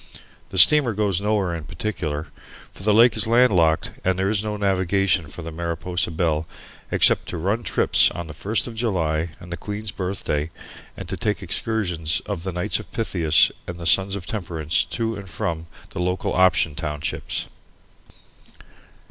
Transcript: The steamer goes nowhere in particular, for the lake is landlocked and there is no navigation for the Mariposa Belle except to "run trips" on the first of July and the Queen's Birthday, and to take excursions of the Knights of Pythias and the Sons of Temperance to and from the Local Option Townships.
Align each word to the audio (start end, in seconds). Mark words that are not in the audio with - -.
The 0.49 0.57
steamer 0.57 0.93
goes 0.95 1.21
nowhere 1.21 1.53
in 1.55 1.65
particular, 1.65 2.25
for 2.73 2.81
the 2.81 2.91
lake 2.91 3.15
is 3.15 3.27
landlocked 3.27 3.91
and 4.03 4.17
there 4.17 4.31
is 4.31 4.43
no 4.43 4.57
navigation 4.57 5.27
for 5.27 5.43
the 5.43 5.51
Mariposa 5.51 6.09
Belle 6.09 6.47
except 6.89 7.27
to 7.27 7.37
"run 7.37 7.61
trips" 7.61 8.09
on 8.09 8.25
the 8.25 8.33
first 8.33 8.65
of 8.65 8.73
July 8.73 9.29
and 9.39 9.51
the 9.51 9.57
Queen's 9.57 9.91
Birthday, 9.91 10.49
and 10.97 11.07
to 11.07 11.17
take 11.17 11.43
excursions 11.43 12.19
of 12.25 12.41
the 12.41 12.51
Knights 12.51 12.79
of 12.79 12.91
Pythias 12.91 13.51
and 13.67 13.77
the 13.77 13.85
Sons 13.85 14.15
of 14.15 14.25
Temperance 14.25 14.83
to 14.85 15.15
and 15.15 15.29
from 15.29 15.67
the 15.91 15.99
Local 16.01 16.33
Option 16.33 16.73
Townships. 16.73 17.45